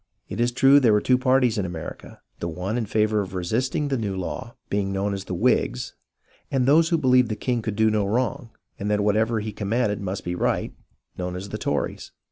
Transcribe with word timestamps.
It 0.29 0.39
is 0.41 0.51
true 0.51 0.79
there 0.79 0.93
were 0.93 0.99
two 0.99 1.19
parties 1.19 1.59
in 1.59 1.65
America,— 1.67 2.21
the 2.39 2.47
one 2.47 2.75
in 2.75 2.87
favour 2.87 3.21
of 3.21 3.35
resisting 3.35 3.87
the 3.89 3.99
new 3.99 4.15
law 4.15 4.55
being 4.67 4.91
known 4.91 5.13
as 5.13 5.25
the 5.25 5.35
Whigs, 5.35 5.93
and 6.49 6.65
those 6.65 6.89
who 6.89 6.97
believed 6.97 7.29
the 7.29 7.35
king 7.35 7.61
could 7.61 7.75
do 7.75 7.91
no 7.91 8.07
wrong, 8.07 8.49
and 8.79 8.89
that 8.89 9.01
whatever 9.01 9.41
he 9.41 9.51
commanded 9.51 10.01
must 10.01 10.23
be 10.25 10.33
right, 10.33 10.73
known 11.19 11.35
as 11.35 11.49
the 11.49 11.59
Tories. 11.59 12.11